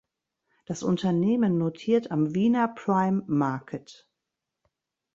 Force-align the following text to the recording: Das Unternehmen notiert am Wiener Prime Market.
Das 0.65 0.81
Unternehmen 0.81 1.59
notiert 1.59 2.09
am 2.09 2.33
Wiener 2.33 2.69
Prime 2.69 3.21
Market. 3.27 4.09